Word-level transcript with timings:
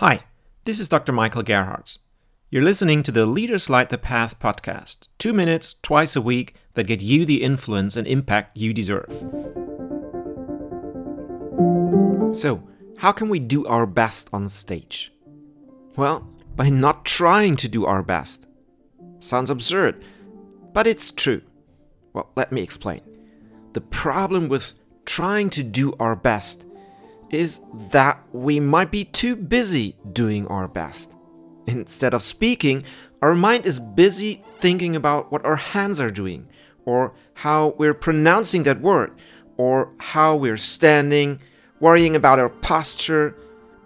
Hi, 0.00 0.24
this 0.64 0.78
is 0.78 0.90
Dr. 0.90 1.10
Michael 1.10 1.42
Gerhardt. 1.42 1.96
You're 2.50 2.62
listening 2.62 3.02
to 3.04 3.10
the 3.10 3.24
Leaders 3.24 3.70
Light 3.70 3.88
the 3.88 3.96
Path 3.96 4.38
podcast, 4.38 5.08
two 5.16 5.32
minutes 5.32 5.76
twice 5.80 6.14
a 6.14 6.20
week 6.20 6.54
that 6.74 6.86
get 6.86 7.00
you 7.00 7.24
the 7.24 7.42
influence 7.42 7.96
and 7.96 8.06
impact 8.06 8.58
you 8.58 8.74
deserve. 8.74 9.10
So, 12.36 12.68
how 12.98 13.10
can 13.12 13.30
we 13.30 13.38
do 13.38 13.64
our 13.64 13.86
best 13.86 14.28
on 14.34 14.50
stage? 14.50 15.14
Well, 15.96 16.30
by 16.54 16.68
not 16.68 17.06
trying 17.06 17.56
to 17.56 17.66
do 17.66 17.86
our 17.86 18.02
best. 18.02 18.46
Sounds 19.18 19.48
absurd, 19.48 20.04
but 20.74 20.86
it's 20.86 21.10
true. 21.10 21.40
Well, 22.12 22.30
let 22.36 22.52
me 22.52 22.60
explain. 22.60 23.00
The 23.72 23.80
problem 23.80 24.50
with 24.50 24.74
trying 25.06 25.48
to 25.48 25.62
do 25.62 25.94
our 25.98 26.14
best 26.14 26.65
is 27.30 27.60
that 27.90 28.22
we 28.32 28.60
might 28.60 28.90
be 28.90 29.04
too 29.04 29.36
busy 29.36 29.96
doing 30.12 30.46
our 30.48 30.68
best. 30.68 31.14
Instead 31.66 32.14
of 32.14 32.22
speaking, 32.22 32.84
our 33.22 33.34
mind 33.34 33.66
is 33.66 33.80
busy 33.80 34.42
thinking 34.58 34.94
about 34.94 35.32
what 35.32 35.44
our 35.44 35.56
hands 35.56 36.00
are 36.00 36.10
doing, 36.10 36.48
or 36.84 37.12
how 37.34 37.74
we're 37.78 37.94
pronouncing 37.94 38.62
that 38.62 38.80
word, 38.80 39.12
or 39.56 39.92
how 39.98 40.36
we're 40.36 40.56
standing, 40.56 41.40
worrying 41.80 42.14
about 42.14 42.38
our 42.38 42.48
posture, 42.48 43.34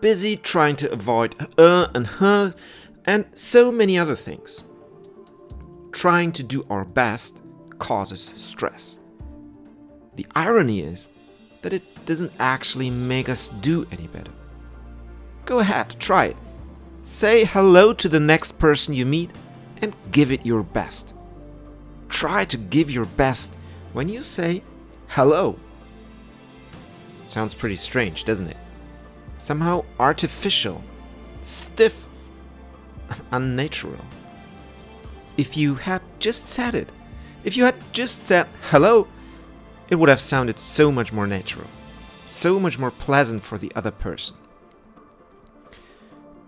busy 0.00 0.36
trying 0.36 0.76
to 0.76 0.90
avoid 0.90 1.34
uh 1.58 1.88
and 1.94 2.06
huh, 2.06 2.52
and 3.06 3.24
so 3.34 3.72
many 3.72 3.98
other 3.98 4.16
things. 4.16 4.64
Trying 5.92 6.32
to 6.32 6.42
do 6.42 6.66
our 6.70 6.84
best 6.84 7.42
causes 7.78 8.32
stress. 8.36 8.98
The 10.16 10.26
irony 10.34 10.80
is 10.80 11.08
that 11.62 11.72
it 11.72 12.06
doesn't 12.06 12.32
actually 12.38 12.90
make 12.90 13.28
us 13.28 13.48
do 13.48 13.86
any 13.92 14.06
better. 14.06 14.32
Go 15.44 15.58
ahead, 15.58 15.96
try 15.98 16.26
it. 16.26 16.36
Say 17.02 17.44
hello 17.44 17.92
to 17.94 18.08
the 18.08 18.20
next 18.20 18.58
person 18.58 18.94
you 18.94 19.06
meet 19.06 19.30
and 19.80 19.96
give 20.10 20.30
it 20.30 20.46
your 20.46 20.62
best. 20.62 21.14
Try 22.08 22.44
to 22.44 22.56
give 22.56 22.90
your 22.90 23.06
best 23.06 23.56
when 23.92 24.08
you 24.08 24.22
say 24.22 24.62
hello. 25.08 25.58
Sounds 27.26 27.54
pretty 27.54 27.76
strange, 27.76 28.24
doesn't 28.24 28.48
it? 28.48 28.56
Somehow 29.38 29.84
artificial, 29.98 30.82
stiff, 31.42 32.08
unnatural. 33.32 34.04
If 35.36 35.56
you 35.56 35.76
had 35.76 36.02
just 36.18 36.48
said 36.48 36.74
it, 36.74 36.92
if 37.44 37.56
you 37.56 37.64
had 37.64 37.76
just 37.92 38.24
said 38.24 38.48
hello, 38.70 39.08
it 39.90 39.96
would 39.96 40.08
have 40.08 40.20
sounded 40.20 40.58
so 40.58 40.92
much 40.92 41.12
more 41.12 41.26
natural, 41.26 41.66
so 42.26 42.60
much 42.60 42.78
more 42.78 42.92
pleasant 42.92 43.42
for 43.42 43.58
the 43.58 43.72
other 43.74 43.90
person. 43.90 44.36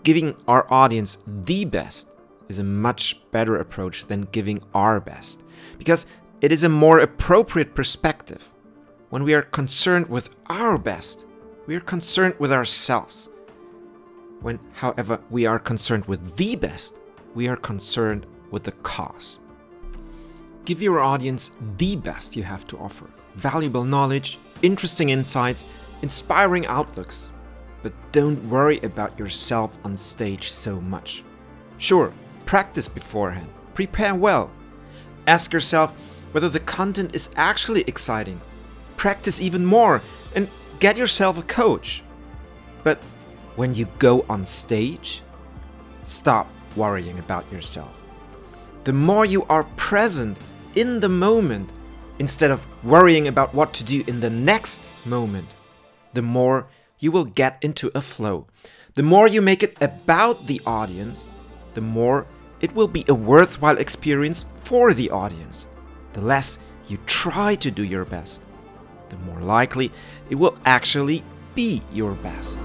Giving 0.05 0.37
our 0.47 0.73
audience 0.73 1.19
the 1.27 1.65
best 1.65 2.09
is 2.49 2.61
a 2.61 2.65
much 2.65 3.21
better 3.33 3.57
approach 3.57 4.07
than 4.07 4.23
giving 4.33 4.61
our 4.75 5.01
best, 5.01 5.43
because 5.77 6.07
it 6.41 6.53
is 6.53 6.65
a 6.65 6.69
more 6.69 7.01
appropriate 7.01 7.75
perspective. 7.75 8.53
When 9.11 9.25
we 9.25 9.35
are 9.35 9.43
concerned 9.43 10.09
with 10.09 10.35
our 10.47 10.79
best, 10.79 11.27
we 11.67 11.75
are 11.77 11.81
concerned 11.81 12.37
with 12.39 12.53
ourselves. 12.53 13.29
When, 14.41 14.59
however, 14.73 15.21
we 15.31 15.47
are 15.47 15.59
concerned 15.59 16.07
with 16.07 16.37
the 16.37 16.57
best, 16.57 16.99
we 17.35 17.49
are 17.49 17.57
concerned 17.57 18.27
with 18.51 18.65
the 18.65 18.73
cause. 18.73 19.41
Give 20.65 20.83
your 20.83 21.01
audience 21.01 21.51
the 21.77 21.97
best 21.97 22.37
you 22.37 22.43
have 22.45 22.65
to 22.67 22.79
offer 22.79 23.09
valuable 23.35 23.85
knowledge, 23.85 24.39
interesting 24.63 25.11
insights, 25.11 25.67
inspiring 26.03 26.67
outlooks. 26.67 27.33
But 27.83 27.93
don't 28.13 28.49
worry 28.49 28.79
about 28.81 29.19
yourself 29.19 29.79
on 29.85 29.97
stage 29.97 30.51
so 30.51 30.81
much. 30.81 31.25
Sure, 31.79 32.13
practice 32.47 32.89
beforehand, 32.89 33.49
prepare 33.75 34.15
well. 34.15 34.51
Ask 35.27 35.53
yourself 35.53 35.93
whether 36.33 36.49
the 36.49 36.61
content 36.61 37.15
is 37.15 37.31
actually 37.37 37.83
exciting. 37.83 38.41
Practice 38.97 39.41
even 39.41 39.65
more 39.65 40.01
and 40.35 40.49
get 40.79 40.97
yourself 40.97 41.39
a 41.39 41.43
coach. 41.43 42.03
But 42.83 43.03
when 43.57 43.75
you 43.75 43.87
go 43.99 44.25
on 44.29 44.45
stage, 44.45 45.23
stop 46.03 46.49
worrying 46.77 47.19
about 47.19 47.51
yourself. 47.53 48.03
The 48.85 48.93
more 48.93 49.25
you 49.25 49.45
are 49.45 49.65
present 49.77 50.41
in 50.75 51.01
the 51.01 51.09
moment, 51.09 51.73
instead 52.19 52.51
of 52.51 52.67
worrying 52.85 53.27
about 53.27 53.55
what 53.55 53.73
to 53.75 53.85
do 53.85 54.05
in 54.07 54.21
the 54.21 54.31
next 54.31 54.91
moment, 55.05 55.49
the 56.13 56.23
more 56.23 56.67
you 56.99 57.11
will 57.11 57.25
get 57.25 57.59
into 57.63 57.91
a 57.95 58.01
flow. 58.01 58.47
The 58.95 59.03
more 59.03 59.27
you 59.27 59.43
make 59.43 59.63
it 59.63 59.77
about 59.81 60.47
the 60.47 60.61
audience, 60.67 61.27
the 61.75 61.81
more 61.81 62.27
it 62.61 62.75
will 62.75 62.89
be 62.89 63.05
a 63.09 63.15
worthwhile 63.15 63.79
experience 63.79 64.45
for 64.55 64.95
the 64.95 65.11
audience. 65.11 65.67
The 66.13 66.21
less 66.21 66.59
you 66.89 66.99
try 67.07 67.55
to 67.57 67.71
do 67.71 67.83
your 67.83 68.05
best, 68.05 68.43
the 69.09 69.17
more 69.17 69.41
likely 69.41 69.91
it 70.31 70.37
will 70.37 70.57
actually 70.65 71.25
be 71.55 71.83
your 71.93 72.13
best. 72.15 72.61